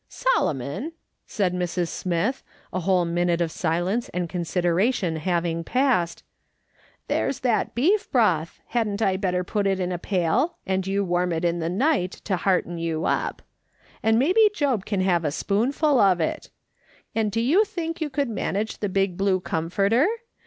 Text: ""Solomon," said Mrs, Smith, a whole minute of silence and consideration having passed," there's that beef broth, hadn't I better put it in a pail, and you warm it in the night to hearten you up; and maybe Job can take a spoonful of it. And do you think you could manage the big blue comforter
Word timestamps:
""Solomon," 0.09 0.93
said 1.27 1.53
Mrs, 1.53 1.89
Smith, 1.89 2.41
a 2.73 2.79
whole 2.79 3.05
minute 3.05 3.39
of 3.39 3.51
silence 3.51 4.09
and 4.09 4.27
consideration 4.27 5.17
having 5.17 5.63
passed," 5.63 6.23
there's 7.07 7.41
that 7.41 7.75
beef 7.75 8.11
broth, 8.11 8.59
hadn't 8.69 9.03
I 9.03 9.15
better 9.15 9.43
put 9.43 9.67
it 9.67 9.79
in 9.79 9.91
a 9.91 9.99
pail, 9.99 10.57
and 10.65 10.87
you 10.87 11.03
warm 11.05 11.31
it 11.31 11.45
in 11.45 11.59
the 11.59 11.69
night 11.69 12.13
to 12.23 12.37
hearten 12.37 12.79
you 12.79 13.05
up; 13.05 13.43
and 14.01 14.17
maybe 14.17 14.49
Job 14.55 14.87
can 14.87 15.01
take 15.01 15.23
a 15.23 15.29
spoonful 15.29 15.99
of 15.99 16.19
it. 16.19 16.49
And 17.13 17.31
do 17.31 17.39
you 17.39 17.63
think 17.63 18.01
you 18.01 18.09
could 18.09 18.27
manage 18.27 18.79
the 18.79 18.89
big 18.89 19.17
blue 19.17 19.39
comforter 19.39 20.07